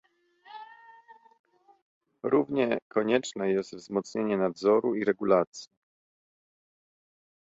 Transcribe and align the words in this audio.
Równie 2.23 2.77
konieczne 2.87 3.51
jest 3.51 3.75
wzmocnienie 3.75 4.37
nadzoru 4.37 4.95
i 4.95 5.03
regulacji 5.03 5.69